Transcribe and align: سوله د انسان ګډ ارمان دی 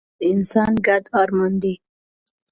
سوله 0.03 0.09
د 0.19 0.23
انسان 0.31 0.73
ګډ 0.87 1.03
ارمان 1.21 1.53
دی 1.63 1.75